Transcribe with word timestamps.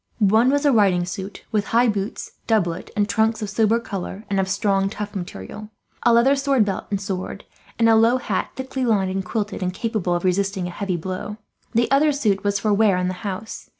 One 0.17 0.49
was 0.49 0.65
a 0.65 0.71
riding 0.71 1.05
suit; 1.05 1.45
with 1.51 1.65
high 1.65 1.87
boots, 1.87 2.31
doublet, 2.47 2.89
and 2.95 3.07
trunks 3.07 3.43
of 3.43 3.51
sober 3.51 3.79
colour 3.79 4.25
and 4.31 4.39
of 4.39 4.47
a 4.47 4.49
strong 4.49 4.89
tough 4.89 5.13
material; 5.15 5.69
a 6.01 6.11
leather 6.11 6.35
sword 6.35 6.65
belt 6.65 6.85
and 6.89 6.99
sword; 6.99 7.45
and 7.77 7.87
a 7.87 7.95
low 7.95 8.17
hat 8.17 8.49
thickly 8.55 8.83
lined 8.83 9.11
and 9.11 9.23
quilted, 9.23 9.61
and 9.61 9.75
capable 9.75 10.15
of 10.15 10.25
resisting 10.25 10.65
a 10.65 10.71
heavy 10.71 10.97
blow. 10.97 11.37
The 11.73 11.91
other 11.91 12.11
suit 12.11 12.43
was 12.43 12.57
for 12.57 12.73
wear 12.73 12.97
in 12.97 13.09
the 13.09 13.13
house. 13.21 13.69